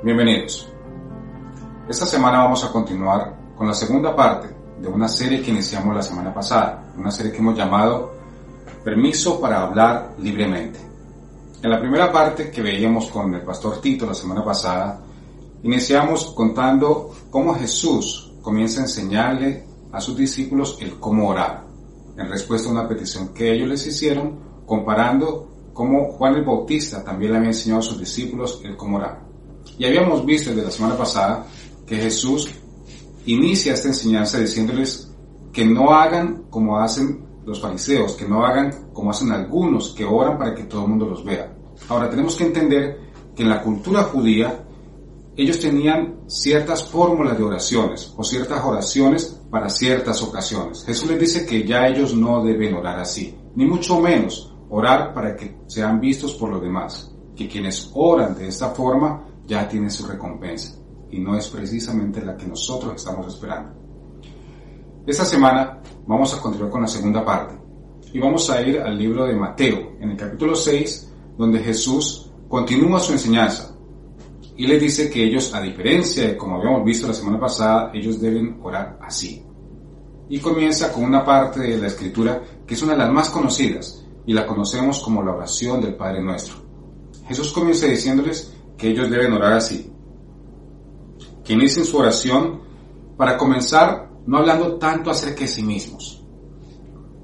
[0.00, 0.68] Bienvenidos.
[1.88, 4.48] Esta semana vamos a continuar con la segunda parte
[4.80, 8.12] de una serie que iniciamos la semana pasada, una serie que hemos llamado
[8.84, 10.78] Permiso para hablar libremente.
[11.64, 15.00] En la primera parte que veíamos con el pastor Tito la semana pasada,
[15.64, 21.64] iniciamos contando cómo Jesús comienza a enseñarle a sus discípulos el cómo orar,
[22.16, 27.32] en respuesta a una petición que ellos les hicieron, comparando cómo Juan el Bautista también
[27.32, 29.27] le había enseñado a sus discípulos el cómo orar.
[29.78, 31.46] Y habíamos visto desde la semana pasada
[31.86, 32.50] que Jesús
[33.26, 35.10] inicia esta enseñanza diciéndoles
[35.52, 40.36] que no hagan como hacen los fariseos, que no hagan como hacen algunos que oran
[40.36, 41.54] para que todo el mundo los vea.
[41.88, 42.98] Ahora tenemos que entender
[43.34, 44.64] que en la cultura judía
[45.36, 50.84] ellos tenían ciertas fórmulas de oraciones o ciertas oraciones para ciertas ocasiones.
[50.84, 55.36] Jesús les dice que ya ellos no deben orar así, ni mucho menos orar para
[55.36, 60.06] que sean vistos por los demás, que quienes oran de esta forma ya tienen su
[60.06, 60.76] recompensa
[61.10, 63.72] y no es precisamente la que nosotros estamos esperando.
[65.06, 67.58] Esta semana vamos a continuar con la segunda parte
[68.12, 73.00] y vamos a ir al libro de Mateo, en el capítulo 6, donde Jesús continúa
[73.00, 73.74] su enseñanza
[74.54, 78.20] y les dice que ellos, a diferencia de como habíamos visto la semana pasada, ellos
[78.20, 79.42] deben orar así.
[80.28, 84.04] Y comienza con una parte de la escritura que es una de las más conocidas
[84.26, 86.56] y la conocemos como la oración del Padre Nuestro.
[87.26, 89.92] Jesús comienza diciéndoles que ellos deben orar así.
[91.44, 92.60] Que inicien su oración
[93.16, 96.24] para comenzar no hablando tanto acerca de sí mismos.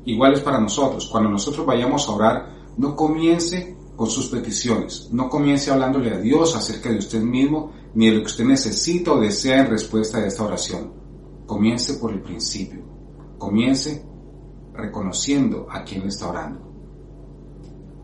[0.05, 1.09] Igual es para nosotros.
[1.11, 5.09] Cuando nosotros vayamos a orar, no comience con sus peticiones.
[5.13, 9.13] No comience hablándole a Dios acerca de usted mismo ni de lo que usted necesita
[9.13, 10.93] o desea en respuesta a esta oración.
[11.47, 12.83] Comience por el principio.
[13.39, 14.05] Comience
[14.73, 16.61] reconociendo a quien le está orando.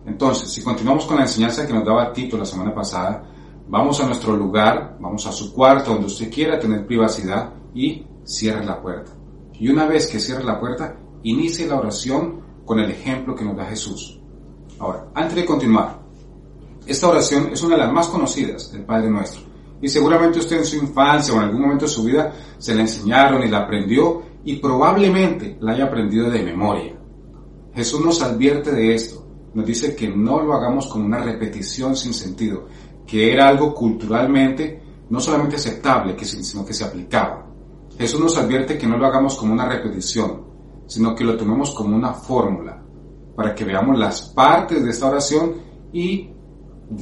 [0.06, 3.29] Entonces, si continuamos con la enseñanza que nos daba Tito la semana pasada,
[3.70, 8.64] vamos a nuestro lugar, vamos a su cuarto donde usted quiera tener privacidad y cierre
[8.64, 9.12] la puerta.
[9.54, 13.56] Y una vez que cierre la puerta, inicie la oración con el ejemplo que nos
[13.56, 14.20] da Jesús.
[14.80, 16.00] Ahora, antes de continuar,
[16.84, 19.42] esta oración es una de las más conocidas del Padre Nuestro.
[19.80, 22.82] Y seguramente usted en su infancia o en algún momento de su vida se la
[22.82, 26.98] enseñaron y la aprendió y probablemente la haya aprendido de memoria.
[27.72, 29.26] Jesús nos advierte de esto.
[29.54, 32.68] Nos dice que no lo hagamos con una repetición sin sentido,
[33.10, 37.44] que era algo culturalmente no solamente aceptable, sino que se aplicaba.
[37.98, 40.44] Jesús nos advierte que no lo hagamos como una repetición,
[40.86, 42.80] sino que lo tomemos como una fórmula,
[43.34, 45.54] para que veamos las partes de esta oración
[45.92, 46.30] y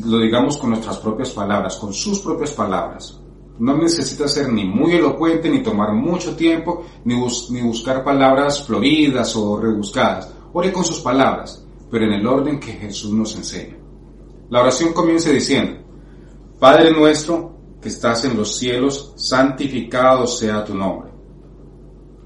[0.07, 3.21] lo digamos con nuestras propias palabras, con sus propias palabras.
[3.59, 7.17] No necesita ser ni muy elocuente, ni tomar mucho tiempo, ni,
[7.51, 10.33] ni buscar palabras floridas o rebuscadas.
[10.55, 13.77] Ore con sus palabras, pero en el orden que Jesús nos enseña.
[14.49, 15.88] La oración comienza diciendo,
[16.59, 21.11] Padre nuestro que estás en los cielos, santificado sea tu nombre.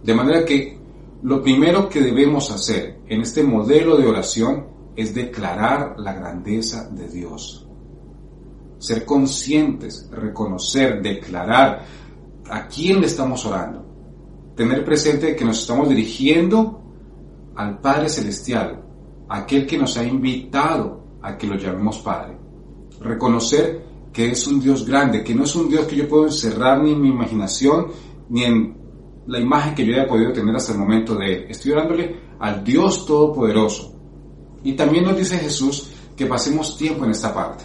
[0.02, 0.80] De manera que
[1.22, 4.66] lo primero que debemos hacer en este modelo de oración
[4.96, 7.68] es declarar la grandeza de Dios.
[8.78, 11.84] Ser conscientes, reconocer, declarar
[12.50, 13.84] a quién le estamos orando.
[14.56, 16.82] Tener presente que nos estamos dirigiendo
[17.54, 18.82] al Padre Celestial,
[19.28, 22.36] aquel que nos ha invitado a que lo llamemos Padre.
[23.00, 26.82] Reconocer que es un Dios grande, que no es un Dios que yo puedo encerrar
[26.82, 27.86] ni en mi imaginación,
[28.28, 28.76] ni en
[29.26, 31.46] la imagen que yo haya podido tener hasta el momento de Él.
[31.48, 33.94] Estoy orándole al Dios Todopoderoso.
[34.64, 37.64] Y también nos dice Jesús que pasemos tiempo en esta parte.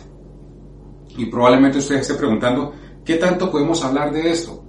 [1.18, 4.64] Y probablemente usted esté preguntando, ¿qué tanto podemos hablar de esto?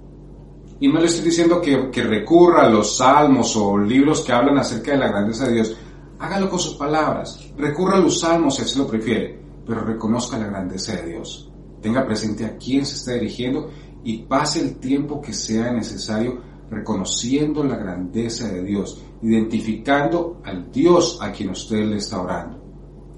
[0.81, 4.57] Y no le estoy diciendo que, que recurra a los salmos o libros que hablan
[4.57, 5.77] acerca de la grandeza de Dios.
[6.19, 7.39] Hágalo con sus palabras.
[7.57, 11.48] Recurra a los salmos si así lo prefiere, pero reconozca la grandeza de Dios
[11.81, 13.69] tenga presente a quién se está dirigiendo
[14.03, 21.17] y pase el tiempo que sea necesario reconociendo la grandeza de Dios, identificando al Dios
[21.21, 22.59] a quien usted le está orando.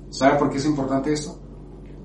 [0.10, 1.40] ¿Sabe por qué es importante esto?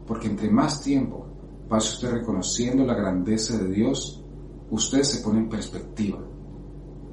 [0.06, 1.27] Porque entre más tiempo
[1.69, 4.25] pase usted reconociendo la grandeza de Dios,
[4.71, 6.25] usted se pone en perspectiva,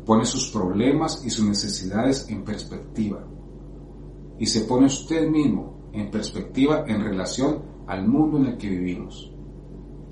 [0.06, 3.28] pone sus problemas y sus necesidades en perspectiva
[4.40, 9.33] y se pone usted mismo en perspectiva en relación al mundo en el que vivimos.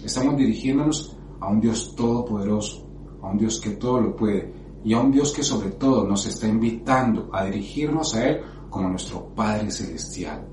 [0.03, 2.87] Estamos dirigiéndonos a un Dios todopoderoso,
[3.21, 4.51] a un Dios que todo lo puede
[4.83, 8.89] y a un Dios que sobre todo nos está invitando a dirigirnos a Él como
[8.89, 10.47] nuestro Padre Celestial.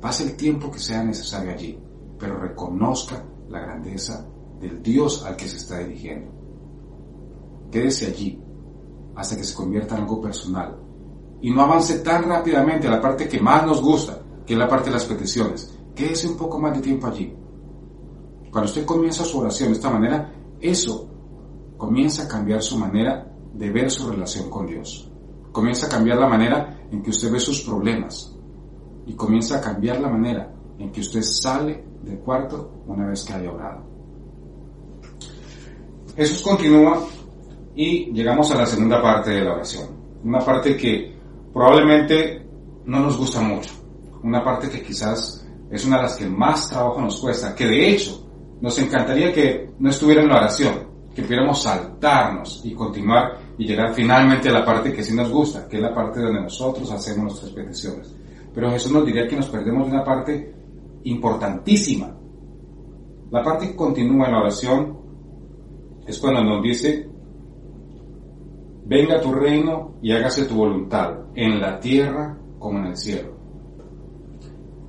[0.00, 1.78] Pase el tiempo que sea necesario allí,
[2.18, 4.26] pero reconozca la grandeza
[4.58, 6.32] del Dios al que se está dirigiendo.
[7.70, 8.42] Quédese allí
[9.14, 10.78] hasta que se convierta en algo personal
[11.42, 14.68] y no avance tan rápidamente a la parte que más nos gusta, que es la
[14.68, 15.74] parte de las peticiones.
[15.94, 17.37] Quédese un poco más de tiempo allí
[18.50, 21.08] Cuando usted comienza su oración de esta manera, eso
[21.76, 25.10] comienza a cambiar su manera de ver su relación con Dios.
[25.52, 28.34] Comienza a cambiar la manera en que usted ve sus problemas.
[29.06, 33.32] Y comienza a cambiar la manera en que usted sale del cuarto una vez que
[33.32, 33.82] haya orado.
[36.16, 37.00] Jesús continúa
[37.74, 39.88] y llegamos a la segunda parte de la oración.
[40.24, 41.16] Una parte que
[41.52, 42.46] probablemente
[42.86, 43.70] no nos gusta mucho.
[44.22, 47.90] Una parte que quizás es una de las que más trabajo nos cuesta, que de
[47.90, 48.27] hecho
[48.60, 50.74] nos encantaría que no estuviera en la oración,
[51.14, 55.68] que pudiéramos saltarnos y continuar y llegar finalmente a la parte que sí nos gusta,
[55.68, 58.14] que es la parte donde nosotros hacemos nuestras peticiones.
[58.54, 60.54] Pero Jesús nos diría que nos perdemos de una parte
[61.04, 62.16] importantísima.
[63.30, 64.98] La parte que continúa en la oración
[66.06, 67.08] es cuando nos dice,
[68.86, 73.36] venga tu reino y hágase tu voluntad, en la tierra como en el cielo.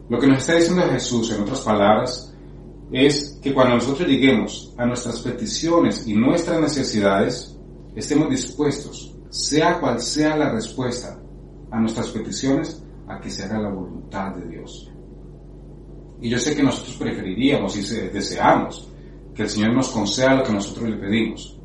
[0.10, 2.29] Lo que nos está diciendo Jesús, en otras palabras,
[2.92, 7.56] es que cuando nosotros lleguemos a nuestras peticiones y nuestras necesidades,
[7.96, 11.20] estemos dispuestos, sea cual sea la respuesta
[11.72, 14.92] a nuestras peticiones, a que se haga la voluntad de Dios.
[16.22, 18.90] Y yo sé que nosotros preferiríamos y deseamos
[19.34, 21.58] que el Señor nos conceda lo que nosotros le pedimos.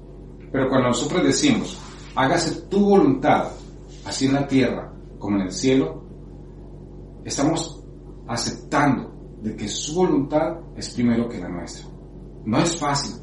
[0.52, 1.78] Pero cuando nosotros decimos,
[2.14, 3.48] hágase tu voluntad,
[4.04, 6.04] así en la tierra como en el cielo,
[7.24, 7.82] estamos
[8.28, 9.13] aceptando
[9.44, 11.86] de que su voluntad es primero que la nuestra.
[12.46, 13.16] No es fácil,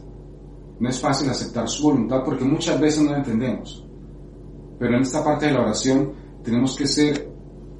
[0.79, 3.83] no es fácil aceptar su voluntad porque muchas veces no la entendemos.
[4.77, 6.13] Pero en esta parte de la oración
[6.43, 7.27] tenemos que ser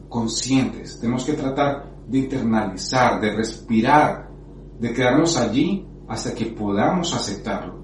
[0.10, 4.32] conscientes, tenemos que tratar de internalizar, de respirar,
[4.80, 7.80] de quedarnos allí hasta que podamos aceptarlo.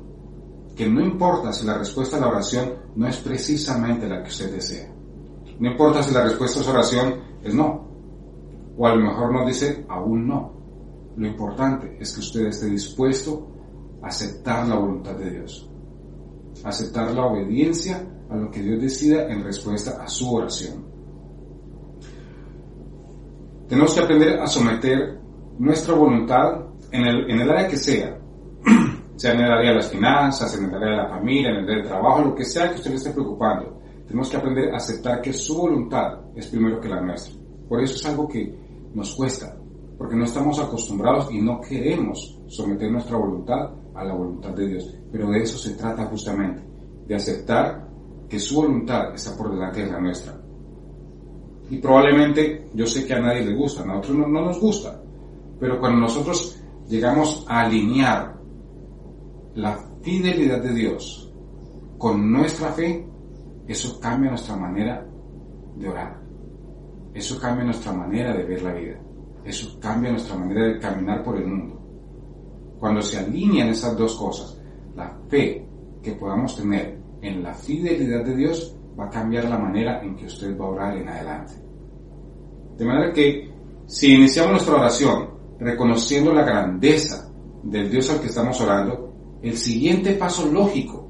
[0.76, 4.52] Que no importa si la respuesta a la oración no es precisamente la que usted
[4.52, 4.92] desea.
[5.60, 7.14] No importa si la respuesta a su oración
[7.44, 7.88] es no.
[8.78, 10.54] O a lo mejor nos dice aún no.
[11.16, 13.48] Lo importante es que usted esté dispuesto
[14.04, 15.70] a aceptar la voluntad de Dios.
[16.64, 20.86] Aceptar la obediencia a lo que Dios decida en respuesta a su oración.
[23.68, 25.20] Tenemos que aprender a someter
[25.58, 28.18] nuestra voluntad en el, en el área que sea,
[29.16, 31.64] sea en el área de las finanzas, en el área de la familia, en el
[31.64, 33.82] área del trabajo, lo que sea que usted le esté preocupando.
[34.06, 37.34] Tenemos que aprender a aceptar que su voluntad es primero que la nuestra.
[37.68, 38.67] Por eso es algo que
[38.98, 39.56] nos cuesta,
[39.96, 44.98] porque no estamos acostumbrados y no queremos someter nuestra voluntad a la voluntad de Dios.
[45.12, 46.64] Pero de eso se trata justamente,
[47.06, 47.88] de aceptar
[48.28, 50.42] que su voluntad está por delante de la nuestra.
[51.70, 55.00] Y probablemente yo sé que a nadie le gusta, a nosotros no, no nos gusta,
[55.60, 58.36] pero cuando nosotros llegamos a alinear
[59.54, 61.32] la fidelidad de Dios
[62.00, 63.08] con nuestra fe,
[63.68, 65.06] eso cambia nuestra manera
[65.76, 66.27] de orar.
[67.18, 69.00] Eso cambia nuestra manera de ver la vida.
[69.44, 71.82] Eso cambia nuestra manera de caminar por el mundo.
[72.80, 74.62] Cuando se alinean esas dos cosas,
[74.96, 75.68] la fe
[76.04, 80.28] que podamos tener en la fidelidad de Dios va a cambiar la manera en que
[80.28, 81.54] usted va a orar en adelante.
[82.78, 83.52] De manera que
[83.88, 85.30] si iniciamos nuestra oración
[85.60, 87.32] reconociendo la grandeza
[87.64, 89.12] del Dios al que estamos orando,
[89.42, 91.10] el siguiente paso lógico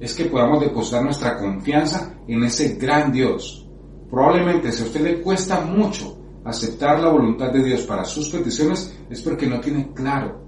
[0.00, 3.65] es que podamos depositar nuestra confianza en ese gran Dios.
[4.10, 8.96] Probablemente si a usted le cuesta mucho aceptar la voluntad de Dios para sus peticiones,
[9.10, 10.44] es porque no tiene claro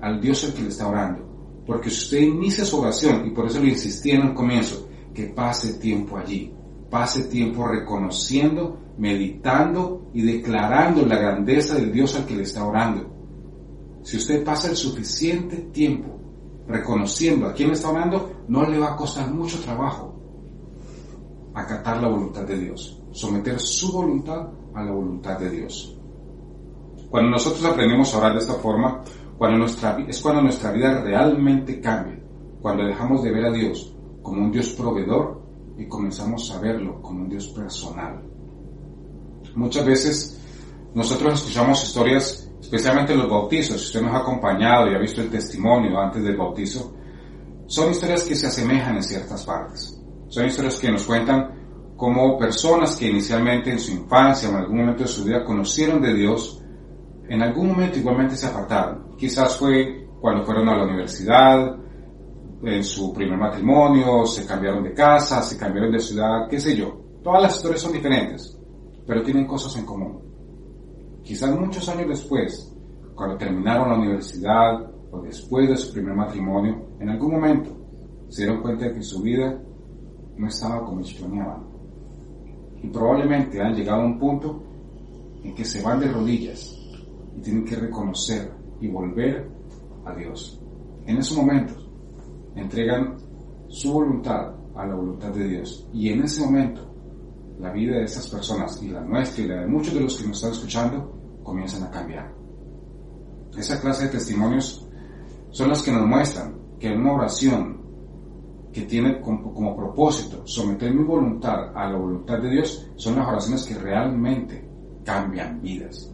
[0.00, 1.62] al Dios al que le está orando.
[1.66, 5.26] Porque si usted inicia su oración, y por eso le insistí en el comienzo, que
[5.26, 6.52] pase tiempo allí,
[6.90, 13.10] pase tiempo reconociendo, meditando y declarando la grandeza del Dios al que le está orando.
[14.02, 16.18] Si usted pasa el suficiente tiempo
[16.66, 20.18] reconociendo a quién le está orando, no le va a costar mucho trabajo
[21.54, 25.98] acatar la voluntad de Dios, someter su voluntad a la voluntad de Dios.
[27.10, 29.02] Cuando nosotros aprendemos a orar de esta forma,
[29.36, 32.18] cuando nuestra, es cuando nuestra vida realmente cambia,
[32.60, 35.42] cuando dejamos de ver a Dios como un Dios proveedor
[35.78, 38.22] y comenzamos a verlo como un Dios personal.
[39.54, 40.40] Muchas veces
[40.94, 45.28] nosotros escuchamos historias especialmente los bautizos, si usted nos ha acompañado y ha visto el
[45.28, 46.94] testimonio antes del bautizo,
[47.66, 50.00] son historias que se asemejan en ciertas partes.
[50.28, 51.61] Son historias que nos cuentan
[52.02, 56.02] cómo personas que inicialmente en su infancia o en algún momento de su vida conocieron
[56.02, 56.60] de Dios,
[57.28, 59.14] en algún momento igualmente se apartaron.
[59.16, 61.76] Quizás fue cuando fueron a la universidad,
[62.64, 66.92] en su primer matrimonio, se cambiaron de casa, se cambiaron de ciudad, qué sé yo.
[67.22, 68.58] Todas las historias son diferentes,
[69.06, 70.22] pero tienen cosas en común
[71.22, 72.76] quizás muchos años después,
[73.14, 77.70] cuando terminaron la universidad o después de su primer matrimonio, en algún momento
[78.28, 79.56] se dieron cuenta de que su vida
[80.36, 81.71] no estaba como ellos planeaban.
[82.82, 84.62] Y probablemente han llegado a un punto
[85.42, 86.76] en que se van de rodillas
[87.36, 89.48] y tienen que reconocer y volver
[90.04, 90.60] a Dios.
[91.06, 91.88] En esos momentos
[92.54, 93.16] entregan
[93.68, 95.88] su voluntad a la voluntad de Dios.
[95.92, 96.92] Y en ese momento,
[97.58, 100.28] la vida de esas personas y la nuestra y la de muchos de los que
[100.28, 102.34] nos están escuchando comienzan a cambiar.
[103.56, 104.88] Esa clase de testimonios
[105.50, 107.81] son los que nos muestran que una oración
[108.72, 113.64] que tiene como, propósito someter mi voluntad a la voluntad de Dios son las oraciones
[113.66, 114.66] que realmente
[115.04, 116.10] cambian vidas.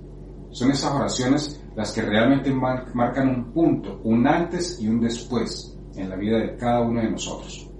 [0.50, 6.10] Son esas oraciones las que realmente marcan un punto, un antes y un después en
[6.10, 7.70] la vida de cada uno de nosotros.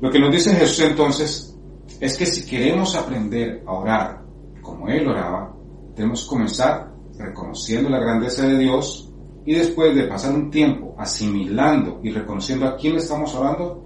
[0.00, 1.58] Lo que nos dice Jesús entonces
[2.00, 4.24] es que si queremos aprender a orar
[4.60, 5.54] como Él oraba,
[5.94, 9.09] tenemos que comenzar reconociendo la grandeza de Dios
[9.50, 13.84] y después de pasar un tiempo asimilando y reconociendo a quién le estamos orando,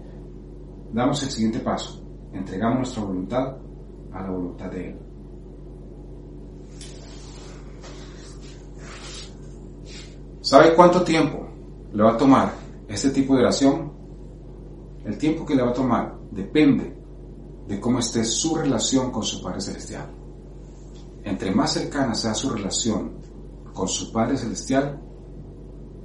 [0.92, 2.04] damos el siguiente paso.
[2.34, 3.56] Entregamos nuestra voluntad
[4.12, 4.98] a la voluntad de Él.
[10.42, 11.48] ¿Sabe cuánto tiempo
[11.94, 12.52] le va a tomar
[12.86, 13.90] este tipo de oración?
[15.02, 16.94] El tiempo que le va a tomar depende
[17.66, 20.10] de cómo esté su relación con su Padre Celestial.
[21.22, 23.14] Entre más cercana sea su relación
[23.72, 25.00] con su Padre Celestial,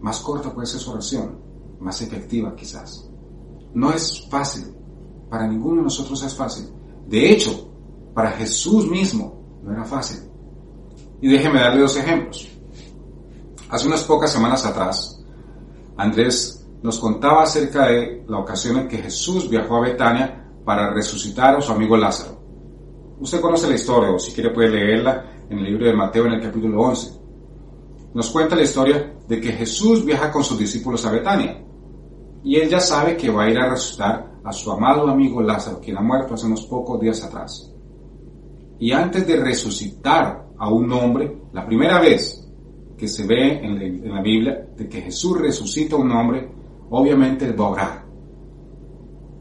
[0.01, 1.39] más corta puede ser su oración,
[1.79, 3.10] más efectiva quizás.
[3.74, 4.65] No es fácil,
[5.29, 6.70] para ninguno de nosotros es fácil.
[7.08, 7.72] De hecho,
[8.13, 10.20] para Jesús mismo no era fácil.
[11.22, 12.48] Y déjeme darle dos ejemplos.
[13.70, 15.24] Hace unas pocas semanas atrás,
[15.98, 21.56] Andrés nos contaba acerca de la ocasión en que Jesús viajó a Betania para resucitar
[21.56, 22.39] a su amigo Lázaro.
[23.20, 26.34] Usted conoce la historia, o si quiere puede leerla en el libro de Mateo en
[26.34, 27.18] el capítulo 11.
[28.13, 31.63] Nos cuenta la historia de que Jesús viaja con sus discípulos a Betania.
[32.44, 35.80] Y él ya sabe que va a ir a resucitar a su amado amigo Lázaro,
[35.80, 37.74] quien ha muerto hace unos pocos días atrás.
[38.80, 42.50] Y antes de resucitar a un hombre, la primera vez
[42.98, 46.50] que se ve en la, Biblia de que Jesús resucita a un hombre,
[46.89, 48.06] obviamente él va a orar.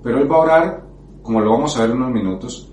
[0.03, 0.87] Pero él va a orar,
[1.23, 2.68] como lo vamos a ver en unos minutos,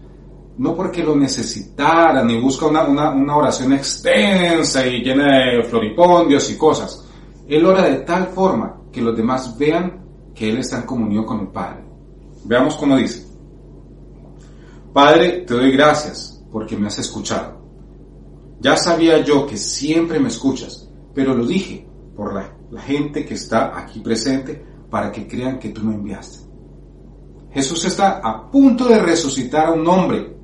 [0.58, 6.58] no porque lo necesitara, ni busca una, una, oración extensa y llena de floripondios y
[6.58, 7.06] cosas.
[7.48, 11.42] Él ora de tal forma que los demás vean que Él está en comunión con
[11.42, 11.84] el Padre.
[12.46, 13.26] Veamos cómo dice.
[14.94, 17.62] Padre, te doy gracias porque me has escuchado.
[18.62, 21.86] Ya sabía yo que siempre me escuchas, pero lo dije
[22.16, 26.40] por la, gente que está aquí presente para que crean que tú me enviaste.
[27.52, 30.35] Jesús está a punto de resucitar a un hombre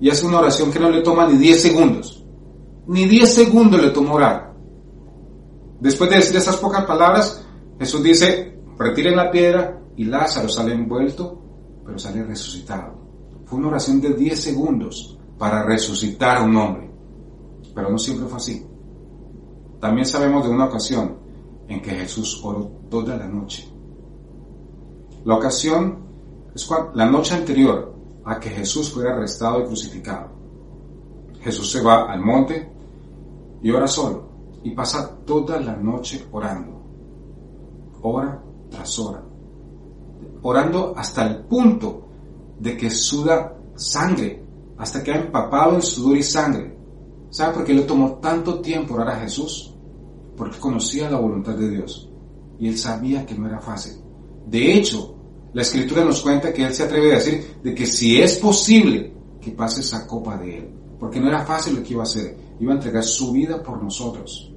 [0.00, 2.24] y hace una oración que no le toma ni 10 segundos.
[2.86, 4.54] Ni 10 segundos le tomó orar.
[5.80, 7.44] Después de decir esas pocas palabras,
[7.78, 11.40] Jesús dice, retiren la piedra y Lázaro sale envuelto,
[11.84, 12.94] pero sale resucitado.
[13.44, 16.94] Fue una oración de 10 segundos para resucitar a un hombre
[17.74, 18.66] pero no siempre fue así.
[19.80, 21.18] También sabemos de una ocasión
[21.68, 23.68] en que Jesús oró toda la noche.
[25.24, 25.98] La ocasión
[26.54, 27.93] es la noche anterior
[28.24, 30.30] a que Jesús fuera arrestado y crucificado.
[31.40, 32.72] Jesús se va al monte
[33.62, 34.28] y ora solo
[34.62, 36.82] y pasa toda la noche orando,
[38.00, 39.22] hora tras hora,
[40.42, 42.08] orando hasta el punto
[42.58, 44.42] de que suda sangre,
[44.78, 46.74] hasta que ha empapado en sudor y sangre,
[47.34, 49.74] ¿Sabe por qué le tomó tanto tiempo orar a Jesús?
[50.36, 52.08] Porque conocía la voluntad de Dios
[52.60, 53.94] y él sabía que no era fácil.
[54.46, 55.13] De hecho,
[55.54, 59.14] la escritura nos cuenta que él se atreve a decir de que si es posible
[59.40, 62.36] que pase esa copa de él, porque no era fácil lo que iba a hacer,
[62.58, 64.52] iba a entregar su vida por nosotros.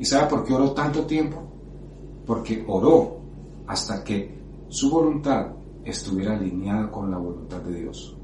[0.00, 1.40] ¿Y sabe por qué oró tanto tiempo?
[2.26, 3.20] Porque oró
[3.68, 5.52] hasta que su voluntad
[5.84, 8.16] estuviera alineada con la voluntad de Dios.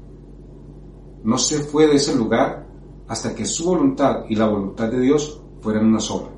[1.23, 2.67] No se fue de ese lugar
[3.07, 6.29] hasta que su voluntad y la voluntad de Dios fueran una sola.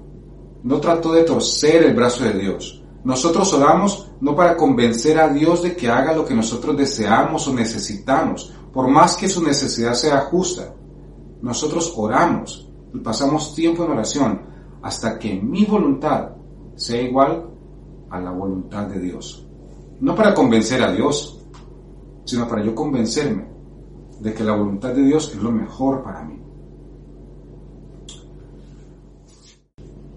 [0.61, 2.83] No trató de torcer el brazo de Dios.
[3.03, 7.53] Nosotros oramos no para convencer a Dios de que haga lo que nosotros deseamos o
[7.53, 10.73] necesitamos, por más que su necesidad sea justa.
[11.41, 14.41] Nosotros oramos y pasamos tiempo en oración
[14.81, 16.31] hasta que mi voluntad
[16.75, 17.49] sea igual
[18.09, 19.45] a la voluntad de Dios.
[19.99, 21.45] No para convencer a Dios,
[22.25, 23.47] sino para yo convencerme
[24.19, 26.39] de que la voluntad de Dios es lo mejor para mí.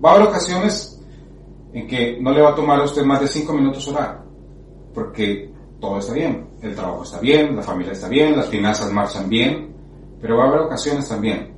[0.04, 1.01] Va a haber ocasiones
[1.72, 4.24] en que no le va a tomar a usted más de cinco minutos orar,
[4.92, 5.50] porque
[5.80, 9.74] todo está bien, el trabajo está bien, la familia está bien, las finanzas marchan bien,
[10.20, 11.54] pero va a haber ocasiones también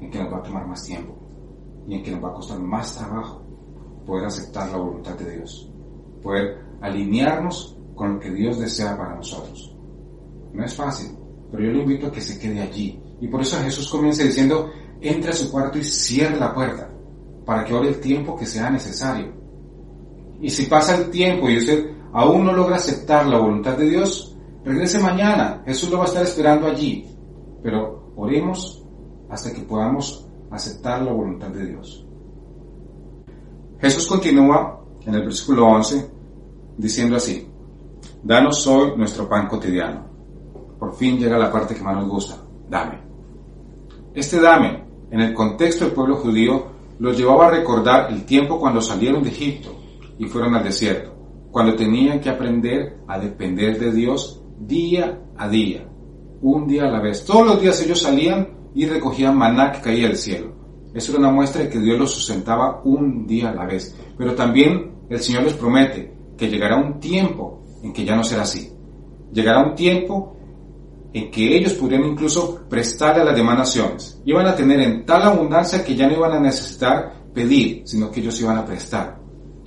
[0.00, 1.16] en que nos va a tomar más tiempo
[1.86, 3.42] y en que nos va a costar más trabajo
[4.04, 5.70] poder aceptar la voluntad de Dios,
[6.22, 9.74] poder alinearnos con lo que Dios desea para nosotros.
[10.52, 11.16] No es fácil,
[11.50, 13.00] pero yo le invito a que se quede allí.
[13.20, 16.90] Y por eso Jesús comienza diciendo, entre a su cuarto y cierre la puerta
[17.46, 19.32] para que ore el tiempo que sea necesario.
[20.40, 24.36] Y si pasa el tiempo y usted aún no logra aceptar la voluntad de Dios,
[24.64, 25.62] regrese mañana.
[25.64, 27.06] Jesús lo va a estar esperando allí.
[27.62, 28.84] Pero oremos
[29.30, 32.04] hasta que podamos aceptar la voluntad de Dios.
[33.78, 36.10] Jesús continúa en el versículo 11
[36.76, 37.48] diciendo así,
[38.22, 40.04] Danos hoy nuestro pan cotidiano.
[40.78, 42.36] Por fin llega la parte que más nos gusta,
[42.68, 43.00] dame.
[44.14, 48.80] Este dame, en el contexto del pueblo judío, los llevaba a recordar el tiempo cuando
[48.80, 49.70] salieron de Egipto
[50.18, 51.14] y fueron al desierto,
[51.50, 55.86] cuando tenían que aprender a depender de Dios día a día,
[56.40, 57.24] un día a la vez.
[57.24, 60.54] Todos los días ellos salían y recogían maná que caía del cielo.
[60.94, 63.94] Eso era una muestra de que Dios los sustentaba un día a la vez.
[64.16, 68.42] Pero también el Señor les promete que llegará un tiempo en que ya no será
[68.42, 68.72] así.
[69.32, 70.35] Llegará un tiempo
[71.16, 74.20] en que ellos podrían incluso prestarle a las demás naciones.
[74.26, 78.20] Iban a tener en tal abundancia que ya no iban a necesitar pedir, sino que
[78.20, 79.18] ellos iban a prestar.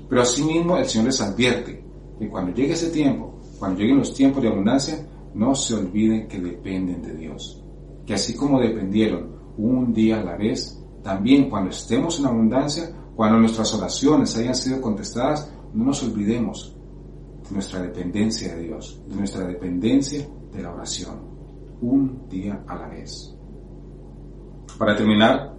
[0.08, 1.84] Pero asimismo el Señor les advierte
[2.20, 6.40] que cuando llegue ese tiempo, cuando lleguen los tiempos de abundancia, no se olviden que
[6.40, 7.64] dependen de Dios.
[8.06, 13.40] Que así como dependieron un día a la vez, también cuando estemos en abundancia, cuando
[13.40, 16.76] nuestras oraciones hayan sido contestadas, no nos olvidemos
[17.48, 21.29] de nuestra dependencia de Dios, de nuestra dependencia de la oración,
[21.82, 23.36] un día a la vez.
[24.78, 25.56] Para terminar,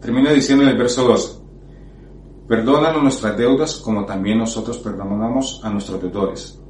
[0.00, 1.44] termina diciendo en el verso 12,
[2.46, 6.60] Perdónanos nuestras deudas como también nosotros perdonamos a nuestros deudores.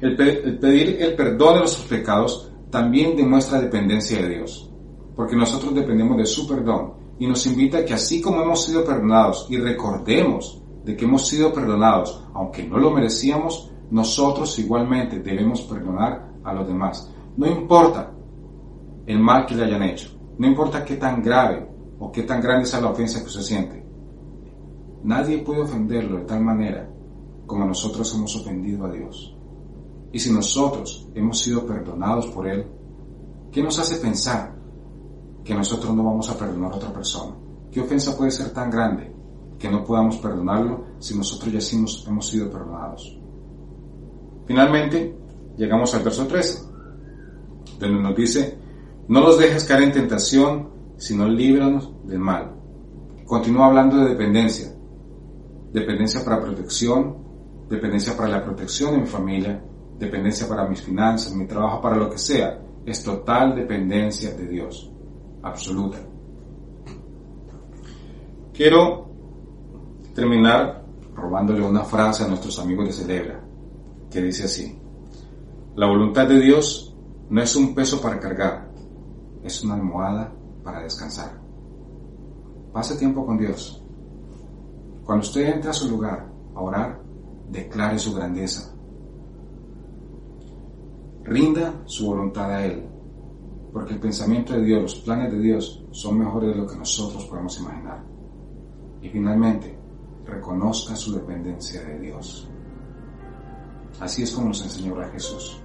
[0.00, 4.70] El, el, pedir el perdón de nuestros pecados también demuestra dependencia de Dios,
[5.16, 8.84] porque nosotros dependemos de su perdón y nos invita a que así como hemos sido
[8.84, 15.62] perdonados y recordemos de que hemos sido perdonados, aunque no lo merecíamos, nosotros igualmente debemos
[15.62, 17.10] perdonar a los demás.
[17.36, 18.13] No importa
[19.06, 20.08] el mal que le hayan hecho,
[20.38, 21.68] no importa qué tan grave
[21.98, 23.84] o qué tan grande sea la ofensa que usted siente.
[25.04, 26.90] Nadie puede ofenderlo de tal manera
[27.46, 29.36] como nosotros hemos ofendido a Dios.
[30.12, 32.66] Y si nosotros hemos sido perdonados por Él,
[33.52, 34.54] ¿qué nos hace pensar
[35.44, 37.36] que nosotros no vamos a perdonar a otra persona?
[37.70, 39.14] ¿Qué ofensa puede ser tan grande
[39.58, 43.18] que no podamos perdonarlo si nosotros ya hemos, hemos sido perdonados.
[44.46, 45.16] Finalmente,
[45.56, 46.62] llegamos al verso 13,
[47.78, 48.58] donde nos dice,
[49.08, 52.54] no los dejes caer en tentación, sino líbranos del mal.
[53.26, 54.74] Continúa hablando de dependencia,
[55.72, 57.16] dependencia para protección,
[57.68, 59.62] dependencia para la protección de mi familia,
[59.98, 62.60] dependencia para mis finanzas, mi trabajo, para lo que sea.
[62.84, 64.90] Es total dependencia de Dios,
[65.42, 65.98] absoluta.
[68.52, 69.10] Quiero
[70.14, 73.40] terminar robándole una frase a nuestros amigos de Celebra,
[74.10, 74.78] que dice así,
[75.76, 76.94] la voluntad de Dios
[77.30, 78.70] no es un peso para cargar,
[79.44, 81.38] es una almohada para descansar.
[82.72, 83.84] Pase tiempo con Dios.
[85.04, 87.02] Cuando usted entra a su lugar a orar,
[87.50, 88.74] declare su grandeza.
[91.24, 92.88] Rinda su voluntad a Él,
[93.72, 97.24] porque el pensamiento de Dios, los planes de Dios son mejores de lo que nosotros
[97.26, 98.02] podemos imaginar.
[99.02, 99.78] Y finalmente,
[100.24, 102.48] reconozca su dependencia de Dios.
[104.00, 105.63] Así es como nos enseñó Jesús.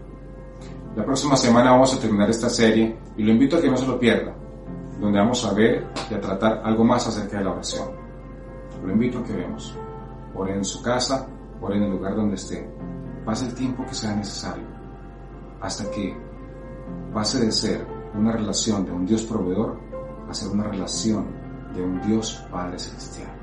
[0.96, 3.86] La próxima semana vamos a terminar esta serie y lo invito a que no se
[3.86, 4.36] lo pierda,
[5.00, 7.90] donde vamos a ver y a tratar algo más acerca de la oración.
[8.84, 9.76] Lo invito a que veamos.
[10.36, 11.28] Ore en su casa,
[11.62, 12.68] ore en el lugar donde esté.
[13.24, 14.64] Pase el tiempo que sea necesario
[15.62, 16.16] hasta que
[17.14, 19.80] pase de ser una relación de un Dios proveedor
[20.30, 21.28] a ser una relación
[21.74, 23.39] de un Dios Padre Celestial.